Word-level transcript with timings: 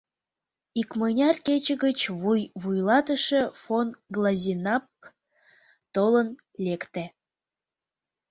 Икмыняр 0.79 1.35
кече 1.45 1.73
гыч 1.83 1.99
вуй-вуйлатыше 2.21 3.41
фон 3.61 3.87
Глазенапп 4.15 4.89
толын 5.93 6.29
лекте. 6.65 7.03